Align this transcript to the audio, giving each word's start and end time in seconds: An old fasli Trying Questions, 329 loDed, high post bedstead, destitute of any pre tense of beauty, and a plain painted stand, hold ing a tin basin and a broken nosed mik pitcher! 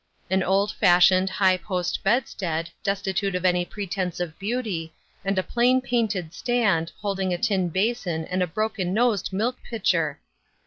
An 0.31 0.41
old 0.41 0.71
fasli 0.71 0.79
Trying 1.27 1.27
Questions, 1.29 1.37
329 1.37 1.37
loDed, 1.37 1.37
high 1.37 1.57
post 1.57 2.03
bedstead, 2.03 2.69
destitute 2.81 3.35
of 3.35 3.45
any 3.45 3.63
pre 3.65 3.85
tense 3.85 4.19
of 4.19 4.39
beauty, 4.39 4.93
and 5.23 5.37
a 5.37 5.43
plain 5.43 5.79
painted 5.79 6.33
stand, 6.33 6.91
hold 7.01 7.19
ing 7.19 7.31
a 7.31 7.37
tin 7.37 7.69
basin 7.69 8.25
and 8.25 8.41
a 8.41 8.47
broken 8.47 8.95
nosed 8.95 9.31
mik 9.31 9.61
pitcher! 9.61 10.19